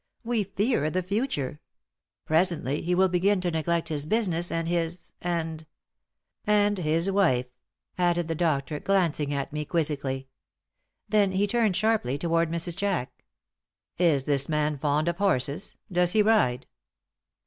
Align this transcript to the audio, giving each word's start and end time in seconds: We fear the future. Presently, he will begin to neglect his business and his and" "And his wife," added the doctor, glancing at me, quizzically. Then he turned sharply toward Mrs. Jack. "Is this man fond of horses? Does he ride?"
We 0.23 0.45
fear 0.45 0.89
the 0.89 1.03
future. 1.03 1.59
Presently, 2.25 2.81
he 2.81 2.95
will 2.95 3.07
begin 3.07 3.39
to 3.41 3.51
neglect 3.51 3.89
his 3.89 4.07
business 4.07 4.51
and 4.51 4.67
his 4.67 5.11
and" 5.21 5.63
"And 6.67 6.79
his 6.79 7.11
wife," 7.11 7.45
added 7.99 8.27
the 8.27 8.33
doctor, 8.33 8.79
glancing 8.79 9.31
at 9.31 9.53
me, 9.53 9.63
quizzically. 9.63 10.27
Then 11.07 11.33
he 11.33 11.45
turned 11.45 11.75
sharply 11.75 12.17
toward 12.17 12.49
Mrs. 12.49 12.75
Jack. 12.75 13.13
"Is 13.99 14.23
this 14.23 14.49
man 14.49 14.79
fond 14.79 15.07
of 15.07 15.17
horses? 15.17 15.77
Does 15.91 16.13
he 16.13 16.23
ride?" 16.23 16.65